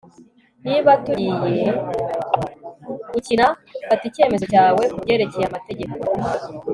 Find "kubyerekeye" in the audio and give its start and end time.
4.95-5.45